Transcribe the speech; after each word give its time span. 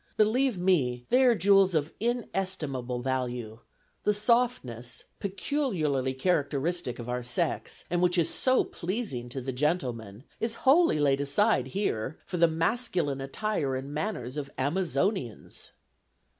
Believe 0.17 0.57
me, 0.57 1.05
they 1.09 1.23
are 1.25 1.35
jewels 1.35 1.75
of 1.75 1.93
inestimable 1.99 3.03
value; 3.03 3.59
the 4.01 4.15
softness, 4.15 5.03
peculiarly 5.19 6.15
characteristic 6.15 6.97
of 6.97 7.07
our 7.07 7.21
sex, 7.21 7.85
and 7.87 8.01
which 8.01 8.17
is 8.17 8.27
so 8.27 8.63
pleasing 8.63 9.29
to 9.29 9.41
the 9.41 9.53
gentlemen, 9.53 10.23
is 10.39 10.55
wholly 10.65 10.99
laid 10.99 11.21
aside 11.21 11.67
here 11.67 12.17
for 12.25 12.37
the 12.37 12.47
masculine 12.47 13.21
attire 13.21 13.75
and 13.75 13.93
manners 13.93 14.37
of 14.37 14.49
Amazonians." 14.57 15.69